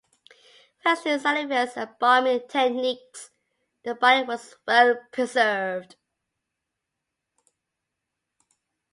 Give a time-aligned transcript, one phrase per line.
[0.83, 3.29] Thanks to Salafia's embalming techniques,
[3.83, 5.95] the body was well preserved.